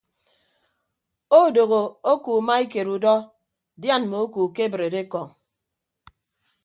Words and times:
Odooho 1.39 1.81
oku 2.11 2.31
maikeed 2.47 2.87
udọ 2.95 3.15
dian 3.81 4.01
mme 4.05 4.17
oku 4.25 4.41
kebreed 4.55 4.95
ekọñ. 5.03 5.27